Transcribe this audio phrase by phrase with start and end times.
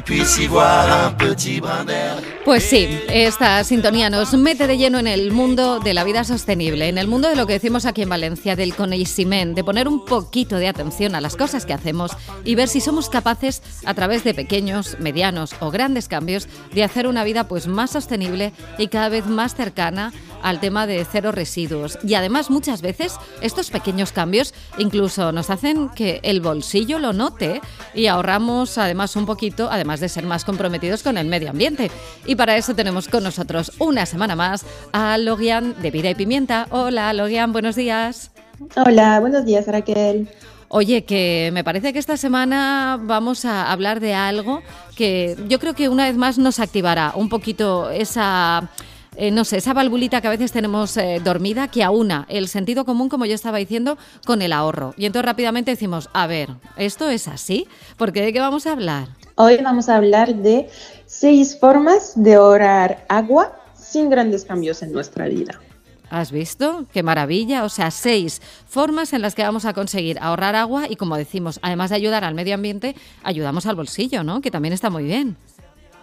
[0.00, 2.27] puisses y voir un petit brin d'air.
[2.48, 6.88] Pues sí, esta sintonía nos mete de lleno en el mundo de la vida sostenible,
[6.88, 10.06] en el mundo de lo que decimos aquí en Valencia, del conocimiento, de poner un
[10.06, 12.12] poquito de atención a las cosas que hacemos
[12.44, 17.06] y ver si somos capaces, a través de pequeños, medianos o grandes cambios, de hacer
[17.06, 21.98] una vida pues más sostenible y cada vez más cercana al tema de cero residuos.
[22.02, 27.60] Y además muchas veces estos pequeños cambios incluso nos hacen que el bolsillo lo note
[27.94, 31.90] y ahorramos además un poquito, además de ser más comprometidos con el medio ambiente.
[32.38, 36.68] Para eso tenemos con nosotros una semana más a Logian de Vida y Pimienta.
[36.70, 38.30] Hola Logian, buenos días.
[38.76, 40.28] Hola, buenos días Raquel.
[40.68, 44.62] Oye, que me parece que esta semana vamos a hablar de algo
[44.94, 48.70] que yo creo que una vez más nos activará un poquito esa
[49.16, 52.84] eh, no sé, esa valvulita que a veces tenemos eh, dormida que aúna el sentido
[52.84, 54.94] común, como yo estaba diciendo, con el ahorro.
[54.96, 57.66] Y entonces rápidamente decimos, a ver, ¿esto es así?
[57.96, 59.08] Porque ¿de qué vamos a hablar?
[59.40, 60.68] Hoy vamos a hablar de
[61.06, 65.60] seis formas de ahorrar agua sin grandes cambios en nuestra vida.
[66.10, 66.86] ¿Has visto?
[66.92, 67.62] Qué maravilla.
[67.62, 71.60] O sea, seis formas en las que vamos a conseguir ahorrar agua y, como decimos,
[71.62, 74.40] además de ayudar al medio ambiente, ayudamos al bolsillo, ¿no?
[74.40, 75.36] Que también está muy bien.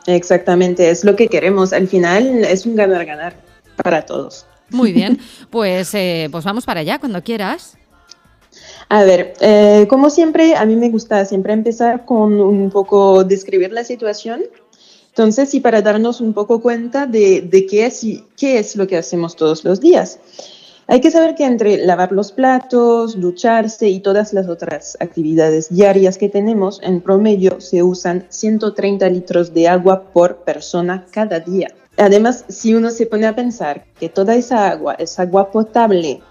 [0.07, 1.73] Exactamente, es lo que queremos.
[1.73, 3.35] Al final es un ganar-ganar
[3.83, 4.45] para todos.
[4.69, 7.77] Muy bien, pues, eh, pues vamos para allá cuando quieras.
[8.89, 13.71] A ver, eh, como siempre, a mí me gusta siempre empezar con un poco describir
[13.71, 14.43] la situación.
[15.09, 18.05] Entonces, y para darnos un poco cuenta de, de qué, es,
[18.37, 20.19] qué es lo que hacemos todos los días.
[20.87, 26.19] Hay que saber que entre lavar los platos, ducharse y todas las otras actividades diarias
[26.19, 31.69] que tenemos, en promedio se usan 130 litros de agua por persona cada día.
[31.97, 36.21] Además, si uno se pone a pensar que toda esa agua es agua potable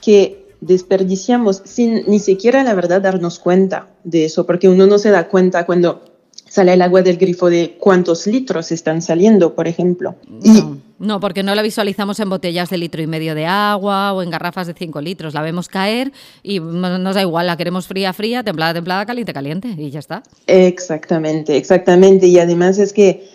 [0.00, 5.10] que desperdiciamos sin ni siquiera la verdad darnos cuenta de eso, porque uno no se
[5.10, 6.02] da cuenta cuando
[6.48, 10.14] sale el agua del grifo de cuántos litros están saliendo, por ejemplo.
[10.28, 14.22] No, no, porque no la visualizamos en botellas de litro y medio de agua o
[14.22, 15.34] en garrafas de 5 litros.
[15.34, 19.74] La vemos caer y nos da igual, la queremos fría, fría, templada, templada, caliente, caliente
[19.76, 20.22] y ya está.
[20.46, 22.26] Exactamente, exactamente.
[22.28, 23.28] Y además es que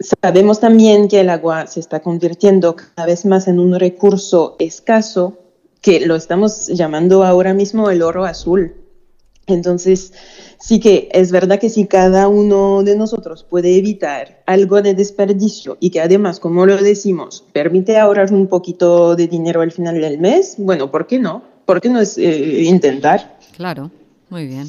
[0.00, 5.38] sabemos también que el agua se está convirtiendo cada vez más en un recurso escaso
[5.86, 8.74] que lo estamos llamando ahora mismo el oro azul.
[9.46, 10.12] Entonces,
[10.58, 15.76] sí que es verdad que si cada uno de nosotros puede evitar algo de desperdicio
[15.78, 20.18] y que además, como lo decimos, permite ahorrar un poquito de dinero al final del
[20.18, 21.44] mes, bueno, ¿por qué no?
[21.64, 23.38] ¿Por qué no es eh, intentar?
[23.56, 23.92] Claro,
[24.28, 24.66] muy bien.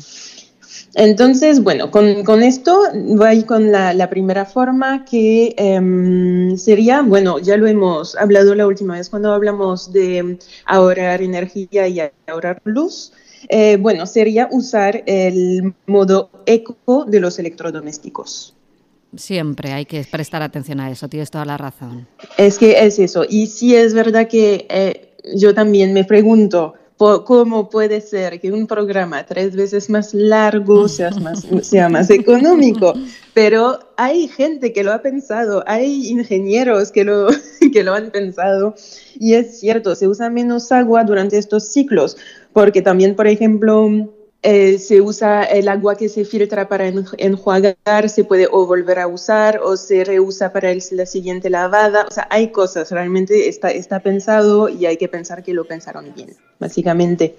[0.95, 7.67] Entonces, bueno, con, esto voy con la, primera forma que em, sería, bueno, ya lo
[7.67, 13.11] hemos hablado la última vez cuando hablamos de ahorrar energía y ahorrar luz.
[13.49, 18.55] Eh, bueno, sería usar el modo eco de los electrodomésticos.
[19.15, 22.07] Siempre hay que prestar atención a eso, tienes toda la razón.
[22.37, 23.25] Es que es eso.
[23.27, 28.65] Y sí es verdad que eh, yo también me pregunto, ¿cómo puede ser que un
[28.65, 32.93] programa tres veces más largo sea más, sea más económico?
[33.33, 37.27] Pero hay gente que lo ha pensado, hay ingenieros que lo,
[37.73, 38.73] que lo han pensado
[39.19, 42.17] y es cierto, se usa menos agua durante estos ciclos
[42.53, 43.87] porque también, por ejemplo,
[44.43, 46.87] eh, se usa el agua que se filtra para
[47.17, 52.05] enjuagar, se puede o volver a usar o se reusa para la siguiente lavada.
[52.09, 56.13] O sea, hay cosas, realmente está, está pensado y hay que pensar que lo pensaron
[56.15, 57.35] bien, básicamente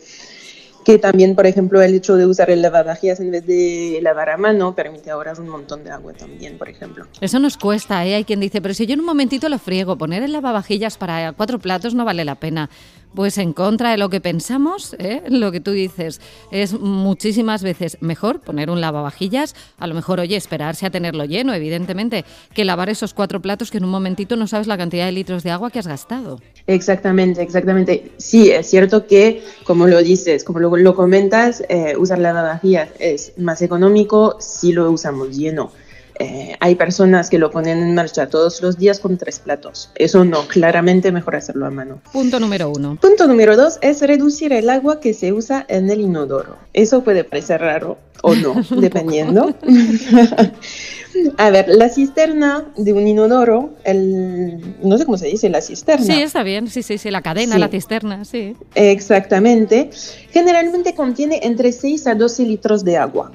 [0.88, 4.38] que también, por ejemplo, el hecho de usar el lavavajillas en vez de lavar a
[4.38, 7.06] mano permite ahorrar un montón de agua también, por ejemplo.
[7.20, 8.14] Eso nos cuesta, ¿eh?
[8.14, 11.34] Hay quien dice, pero si yo en un momentito lo friego, poner el lavavajillas para
[11.34, 12.70] cuatro platos no vale la pena.
[13.14, 15.22] Pues en contra de lo que pensamos, ¿eh?
[15.28, 16.20] lo que tú dices,
[16.50, 21.54] es muchísimas veces mejor poner un lavavajillas, a lo mejor, oye, esperarse a tenerlo lleno,
[21.54, 22.24] evidentemente,
[22.54, 25.42] que lavar esos cuatro platos que en un momentito no sabes la cantidad de litros
[25.42, 26.40] de agua que has gastado.
[26.66, 28.12] Exactamente, exactamente.
[28.18, 33.62] Sí, es cierto que, como lo dices, como lo, comentas, eh, usar lavavajillas es más
[33.62, 35.72] económico si lo usamos lleno.
[36.18, 39.90] Eh, hay personas que lo ponen en marcha todos los días con tres platos.
[39.94, 42.00] Eso no, claramente mejor hacerlo a mano.
[42.12, 42.98] Punto número uno.
[43.00, 46.56] Punto número dos es reducir el agua que se usa en el inodoro.
[46.72, 49.54] Eso puede parecer raro o no, dependiendo.
[51.36, 56.04] a ver, la cisterna de un inodoro, el, no sé cómo se dice, la cisterna.
[56.04, 58.56] Sí, está bien, sí, sí, sí, la cadena, la cisterna, sí.
[58.74, 59.90] Exactamente.
[60.30, 63.32] Generalmente contiene entre 6 a 12 litros de agua.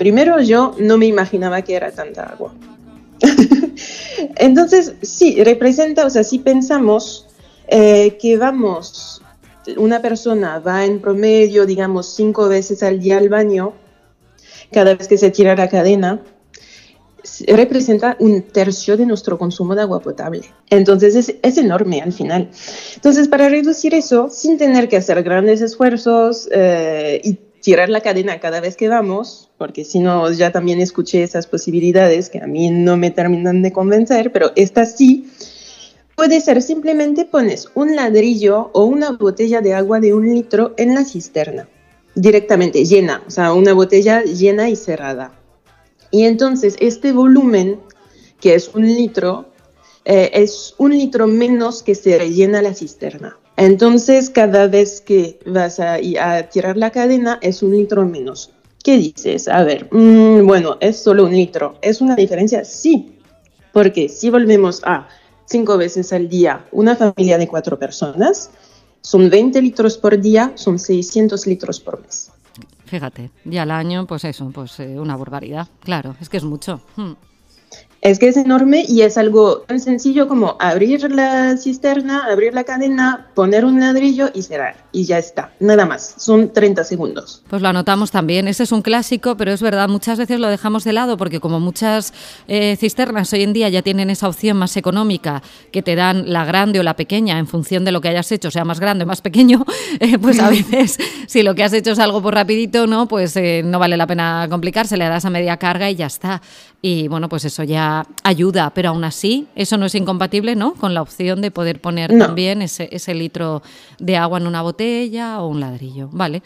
[0.00, 2.54] Primero yo no me imaginaba que era tanta agua.
[4.36, 7.26] Entonces, sí, representa, o sea, si pensamos
[7.68, 9.20] eh, que vamos,
[9.76, 13.74] una persona va en promedio, digamos, cinco veces al día al baño,
[14.72, 16.22] cada vez que se tira la cadena,
[17.46, 20.44] representa un tercio de nuestro consumo de agua potable.
[20.70, 22.48] Entonces es, es, enorme al final.
[22.94, 28.40] Entonces para reducir eso, sin tener que hacer grandes esfuerzos eh, y tirar la cadena
[28.40, 32.70] cada vez que vamos, porque si no ya también escuché esas posibilidades que a mí
[32.70, 35.30] no me terminan de convencer, pero esta sí,
[36.16, 40.94] puede ser simplemente pones un ladrillo o una botella de agua de un litro en
[40.94, 41.68] la cisterna,
[42.14, 45.32] directamente llena, o sea, una botella llena y cerrada.
[46.10, 47.80] Y entonces este volumen,
[48.40, 49.46] que es un litro,
[50.04, 53.39] eh, es un litro menos que se rellena la cisterna.
[53.60, 55.98] Entonces, cada vez que vas a,
[56.50, 58.50] tirar la cadena es un litro menos.
[58.82, 59.48] ¿Qué dices?
[59.48, 61.76] A ver, mm, bueno, es solo un litro.
[61.82, 62.64] ¿Es una diferencia?
[62.64, 63.18] Sí,
[63.74, 65.06] porque si volvemos a
[65.44, 68.50] cinco veces al día una familia de cuatro personas,
[69.02, 72.30] son 20 litros por día, son 600 litros por mes.
[72.86, 75.68] Fíjate, y al año, pues eso, pues eh, una barbaridad.
[75.80, 76.80] Claro, es que es mucho.
[76.96, 77.12] Hmm.
[78.02, 82.64] Es que es enorme y es algo tan sencillo como abrir la cisterna, abrir la
[82.64, 84.86] cadena, poner un ladrillo y cerrar.
[84.90, 86.14] Y ya está, nada más.
[86.16, 87.42] Son 30 segundos.
[87.48, 88.48] Pues lo anotamos también.
[88.48, 91.60] Ese es un clásico, pero es verdad, muchas veces lo dejamos de lado porque como
[91.60, 92.14] muchas
[92.48, 96.46] eh, cisternas hoy en día ya tienen esa opción más económica que te dan la
[96.46, 99.06] grande o la pequeña en función de lo que hayas hecho, sea más grande o
[99.06, 99.66] más pequeño,
[100.00, 103.06] eh, pues a veces si lo que has hecho es algo por rapidito, ¿no?
[103.08, 106.40] Pues eh, no vale la pena complicarse, le das a media carga y ya está.
[106.82, 107.89] Y bueno, pues eso ya
[108.22, 110.74] ayuda, pero aún así eso no es incompatible, ¿no?
[110.74, 113.62] Con la opción de poder poner también ese, ese litro
[113.98, 116.08] de agua en una botella o un ladrillo.
[116.12, 116.42] Vale,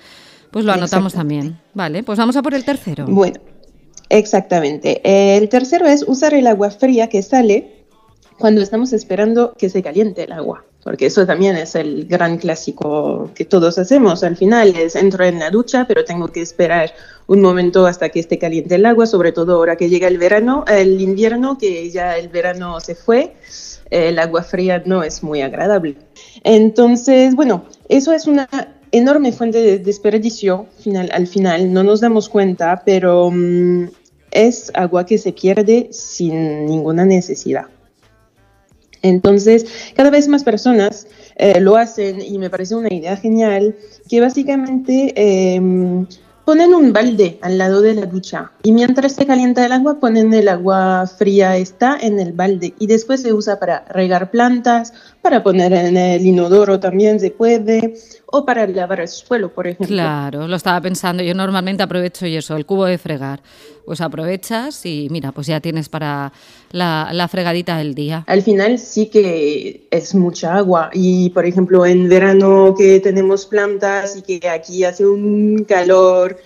[0.50, 1.58] pues lo anotamos también.
[1.74, 3.06] Vale, pues vamos a por el tercero.
[3.06, 3.40] Bueno,
[4.08, 5.00] exactamente.
[5.04, 7.86] El tercero es usar el agua fría que sale
[8.38, 13.30] cuando estamos esperando que se caliente el agua porque eso también es el gran clásico
[13.34, 14.22] que todos hacemos.
[14.22, 16.92] Al final es entro en la ducha, pero tengo que esperar
[17.26, 20.64] un momento hasta que esté caliente el agua, sobre todo ahora que llega el verano,
[20.68, 23.34] el invierno, que ya el verano se fue,
[23.88, 25.96] el agua fría no es muy agradable.
[26.42, 28.46] Entonces, bueno, eso es una
[28.92, 33.88] enorme fuente de desperdicio final, al final, no nos damos cuenta, pero mm,
[34.30, 37.73] es agua que se pierde sin ninguna necesidad.
[39.04, 41.06] Entonces, cada vez más personas
[41.36, 43.76] eh, lo hacen y me parece una idea genial,
[44.08, 46.06] que básicamente em,
[46.46, 50.32] ponen un balde al lado de la ducha y mientras se calienta el agua ponen
[50.32, 55.42] el agua fría está en el balde y después se usa para regar plantas, para
[55.42, 57.94] poner en el inodoro también se puede
[58.26, 59.94] o para lavar el suelo, por ejemplo.
[59.94, 61.22] Claro, lo estaba pensando.
[61.22, 63.40] Yo normalmente aprovecho y eso, el cubo de fregar.
[63.86, 66.32] Pues aprovechas y mira, pues ya tienes para
[66.72, 68.24] la, fregadita del día.
[68.26, 74.16] Al final sí que es mucha agua y, por ejemplo, en verano que tenemos plantas
[74.16, 76.36] y que aquí hace un calor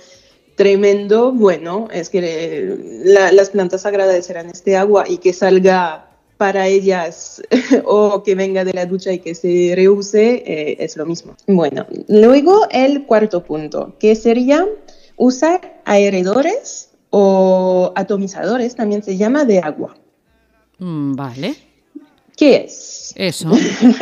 [0.59, 7.41] tremendo, bueno, es que las plantas agradecerán este agua y que salga para ellas
[7.85, 11.37] o que venga de la ducha y que se reuse eh, es lo mismo.
[11.47, 14.67] Bueno, luego el cuarto punto, que sería
[15.17, 19.97] usar aeradores o atomizadores, también se llama, de agua.
[20.81, 21.55] Mm, vale.
[22.37, 23.13] ¿Qué es?
[23.15, 23.53] Eso,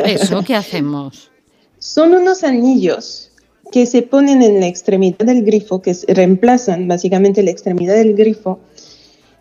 [0.03, 1.29] eso, ¿qué hacemos?
[1.77, 3.26] Son unos anillos
[3.71, 8.59] que se ponen en la extremidad del grifo, que reemplazan básicamente la extremidad del grifo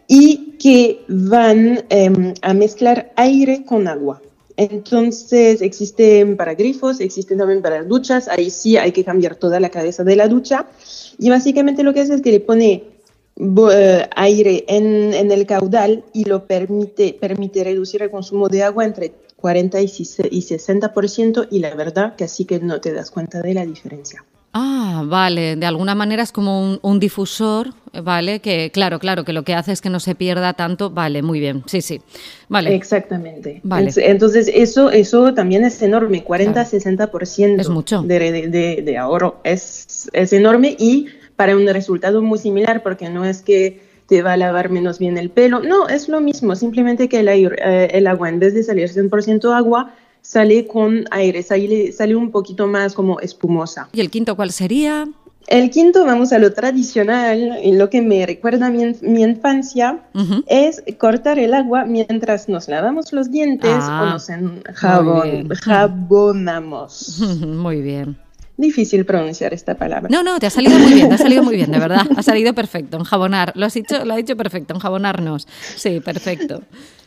[0.08, 4.22] y que van em, a mezclar aire con agua.
[4.56, 9.68] Entonces existen para grifos, existen también para duchas, ahí sí hay que cambiar toda la
[9.68, 10.66] cabeza de la ducha
[11.18, 12.84] y básicamente lo que hace es que le pone
[13.38, 19.12] eh, aire en, el caudal y lo permite, permite reducir el consumo de agua entre
[19.36, 23.64] 40 y 60% y la verdad que así que no te das cuenta de la
[23.64, 24.24] diferencia.
[24.58, 28.40] Ah, vale, de alguna manera es como un, difusor, ¿vale?
[28.40, 31.40] Que claro, claro, que lo que hace es que no se pierda tanto, vale, muy
[31.40, 32.00] bien, sí, sí,
[32.48, 32.74] vale.
[32.74, 33.60] Exactamente.
[33.64, 33.92] Vale.
[33.96, 38.00] Entonces, eso, eso también es enorme, 40-60% es mucho.
[38.00, 43.26] De, de, de, ahorro, es, es enorme y para un resultado muy similar, porque no
[43.26, 47.08] es que te va a lavar menos bien el pelo, no, es lo mismo, simplemente
[47.08, 51.92] que el, eh, el agua, en vez de salir 100% agua, sale con aire, sale,
[51.92, 53.88] sale un poquito más como espumosa.
[53.92, 55.06] ¿Y el quinto cuál sería?
[55.46, 60.00] El quinto, vamos a lo tradicional, lo que me recuerda mi, mi infancia,
[60.46, 67.20] es cortar el agua mientras nos lavamos los dientes o ah, nos enjabonamos.
[67.46, 68.16] Muy bien.
[68.56, 70.08] Difícil pronunciar esta palabra.
[70.10, 72.06] No, no, te ha salido muy bien, te ha salido muy bien, de verdad.
[72.16, 73.52] Ha salido perfecto, enjabonar.
[73.54, 75.46] Lo has dicho, lo ha dicho perfecto, enjabonarnos.
[75.76, 76.62] Sí, perfecto.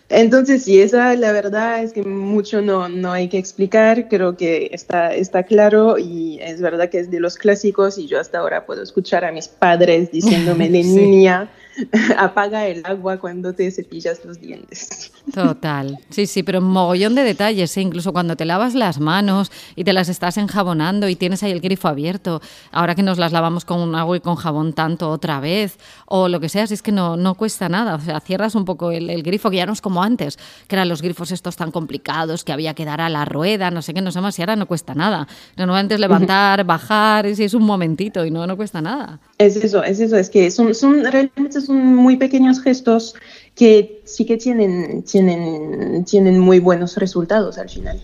[0.10, 4.70] Entonces, sí, esa la verdad es que mucho no, no hay que explicar, creo que
[4.74, 8.66] está, está claro y es verdad que es de los clásicos y yo hasta ahora
[8.66, 11.50] puedo escuchar a mis padres diciéndome de niña
[12.18, 15.12] apaga el agua cuando te cepillas los dientes.
[15.34, 17.82] Total, sí, sí, pero un mogollón de detalles, ¿eh?
[17.82, 21.62] incluso cuando te lavas las manos y te las estás enjabonando y tienes ahí el
[21.62, 25.78] grifo abierto, ahora que nos las lavamos con agua y con jabón tanto otra vez,
[26.06, 28.66] o lo que sea, si es que no, no cuesta nada, o sea, cierras un
[28.66, 31.72] poco el, grifo, que ya no es como antes, que eran los grifos estos tan
[31.72, 34.42] complicados, que había que dar a la rueda, no sé qué, no sé más, y
[34.42, 35.28] ahora no cuesta nada.
[35.56, 39.20] Normalmente es levantar, bajar, y si es un momentito y no, no cuesta nada.
[39.40, 43.16] Es eso, es eso, es que son, son realmente son muy pequeños gestos
[43.56, 48.02] que sí que tienen, tienen, tienen muy buenos resultados al final.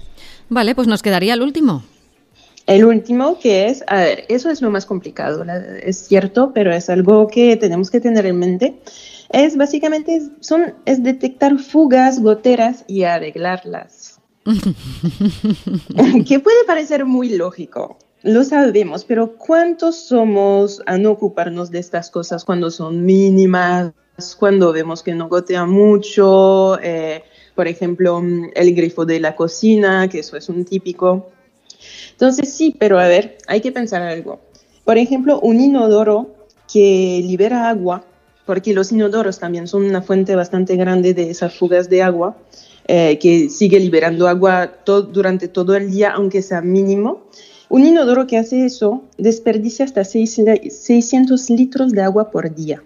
[0.48, 1.84] Vale, pues nos quedaría el último.
[2.68, 5.46] El último que es, a ver, eso es lo más complicado,
[5.84, 8.80] es cierto, pero es algo que tenemos que tener en mente.
[9.30, 14.22] Es básicamente, son, es detectar fugas, goteras y arreglarlas.
[16.26, 22.10] que puede parecer muy lógico, lo sabemos, pero ¿cuántos somos a no ocuparnos de estas
[22.10, 23.94] cosas cuando son mínimas,
[24.40, 26.80] cuando vemos que no gotea mucho?
[26.82, 28.24] Eh, por ejemplo,
[28.56, 31.30] el grifo de la cocina, que eso es un típico.
[32.14, 34.42] Entonces sí, pero a ver, hay que pensar algo.
[34.84, 36.34] Por ejemplo, un inodoro
[36.72, 38.06] que libera agua,
[38.48, 42.36] porque los inodoros también son una fuente bastante grande de esas fugas de agua,
[42.88, 44.72] eh, que sigue liberando agua
[45.12, 47.26] durante todo el día, aunque sea mínimo.
[47.70, 52.84] Un inodoro que hace eso desperdicia hasta 600 litros de agua por día.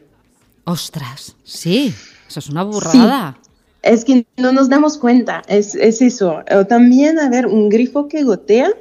[0.63, 1.93] Ostras, sí,
[2.27, 3.37] eso es una burrada.
[3.81, 6.43] Es que no nos damos cuenta, es, es eso.
[6.67, 8.71] También, a ver, un grifo que gotea,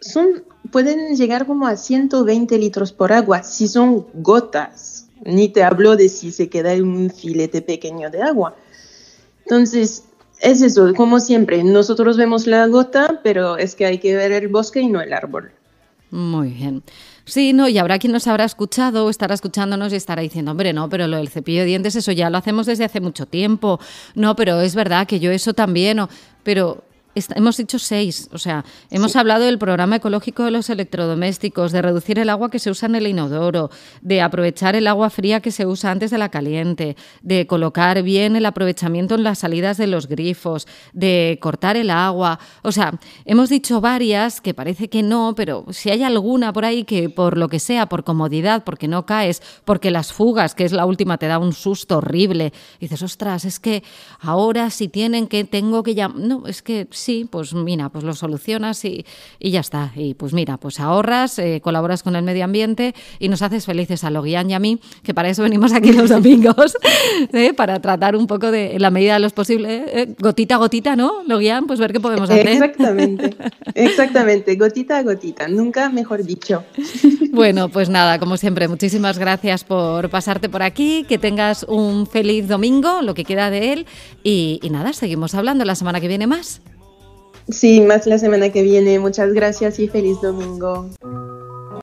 [0.00, 5.06] son, pueden llegar como a 120 litros por agua si son gotas.
[5.24, 8.54] Ni te hablo de si se queda un filete pequeño de agua.
[9.44, 10.04] Entonces,
[10.40, 14.48] es eso, como siempre, nosotros vemos la gota, pero es que hay que ver el
[14.48, 15.50] bosque y no el árbol.
[16.10, 16.82] Muy bien.
[17.24, 20.72] Sí, no, y habrá quien nos habrá escuchado o estará escuchándonos y estará diciendo, hombre,
[20.72, 23.78] no, pero lo del cepillo de dientes, eso ya lo hacemos desde hace mucho tiempo.
[24.14, 26.00] No, pero es verdad que yo eso también,
[26.42, 26.84] pero
[27.14, 32.18] hemos dicho seis, o sea, hemos hablado del programa ecológico de los electrodomésticos, de reducir
[32.18, 33.70] el agua que se usa en el inodoro,
[34.02, 38.36] de aprovechar el agua fría que se usa antes de la caliente, de colocar bien
[38.36, 42.38] el aprovechamiento en las salidas de los grifos, de cortar el agua.
[42.62, 46.84] O sea, hemos dicho varias que parece que no, pero si hay alguna por ahí
[46.84, 50.72] que por lo que sea, por comodidad, porque no caes, porque las fugas, que es
[50.72, 53.82] la última, te da un susto horrible, dices, ostras, es que
[54.20, 58.14] ahora si tienen que, tengo que llamar, no, es que sí, pues mira, pues lo
[58.14, 59.04] solucionas y,
[59.40, 59.92] ya está.
[59.94, 64.04] Y pues mira, pues ahorras, eh, colaboras con el medio ambiente y nos haces felices
[64.04, 66.76] a Loguian y a mí, que para eso venimos aquí los domingos,
[67.32, 67.54] ¿eh?
[67.54, 70.96] para tratar un poco de, en la medida de los posibles, eh, gotita a gotita,
[70.96, 71.66] ¿no, Loguian?
[71.66, 72.48] Pues ver qué podemos hacer.
[72.48, 73.36] Exactamente,
[73.74, 76.64] exactamente, gotita a gotita, nunca mejor dicho.
[77.30, 82.48] Bueno, pues nada, como siempre, muchísimas gracias por pasarte por aquí, que tengas un feliz
[82.48, 83.86] domingo, lo que queda de él,
[84.24, 86.62] y nada, seguimos hablando la semana que viene más.
[87.50, 88.98] Sí, más la semana que viene.
[88.98, 90.90] Muchas gracias y feliz domingo.